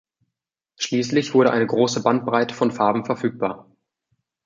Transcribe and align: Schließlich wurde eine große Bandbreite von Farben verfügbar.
Schließlich 0.77 1.35
wurde 1.35 1.51
eine 1.51 1.67
große 1.67 2.01
Bandbreite 2.01 2.55
von 2.55 2.71
Farben 2.71 3.05
verfügbar. 3.05 3.69